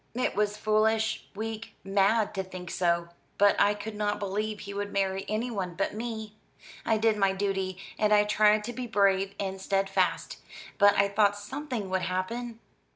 [0.15, 3.09] "It was foolish, weak, mad to think so.
[3.37, 6.33] But I could not believe he would marry anyone but me.
[6.83, 10.37] I did my duty, and I tried to be brave and steadfast.
[10.79, 12.59] But I thought something would happen."